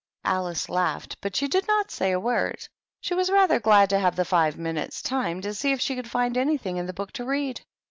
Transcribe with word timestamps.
Alice 0.25 0.67
laughed, 0.67 1.17
but 1.21 1.35
she 1.35 1.47
did 1.47 1.67
not 1.67 1.91
say 1.91 2.11
a 2.11 2.19
word. 2.19 2.67
She 3.01 3.13
was 3.13 3.29
rather 3.29 3.59
glad 3.59 3.87
to 3.91 3.99
have 3.99 4.15
the 4.15 4.25
five 4.25 4.57
minutes' 4.57 4.99
time 4.99 5.41
to 5.41 5.53
see 5.53 5.73
if 5.73 5.79
she 5.79 5.93
could 5.95 6.09
find 6.09 6.35
anything 6.37 6.77
in 6.77 6.87
the 6.87 6.91
book 6.93 7.11
to 7.11 7.23
read. 7.23 7.61